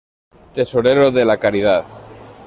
Tesorero 0.55 1.11
de 1.11 1.25
"La 1.25 1.37
Caridad". 1.37 1.85